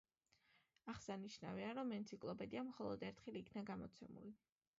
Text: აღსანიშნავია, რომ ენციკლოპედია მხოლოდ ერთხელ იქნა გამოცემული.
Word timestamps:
აღსანიშნავია, 0.93 1.67
რომ 1.81 1.93
ენციკლოპედია 1.99 2.65
მხოლოდ 2.71 3.07
ერთხელ 3.11 3.39
იქნა 3.45 3.65
გამოცემული. 3.73 4.35